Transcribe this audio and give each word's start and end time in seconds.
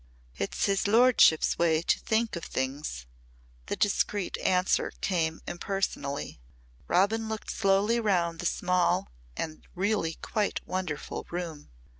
"It's 0.35 0.65
his 0.65 0.87
lordship's 0.87 1.59
way 1.59 1.83
to 1.83 1.99
think 1.99 2.35
of 2.35 2.43
things," 2.43 3.05
the 3.67 3.75
discreet 3.75 4.35
answer 4.39 4.93
came 4.99 5.41
impersonally. 5.45 6.39
Robin 6.87 7.29
looked 7.29 7.51
slowly 7.51 7.99
round 7.99 8.39
the 8.39 8.47
small 8.47 9.11
and 9.37 9.61
really 9.75 10.15
quite 10.15 10.59
wonderful 10.67 11.27
room. 11.29 11.69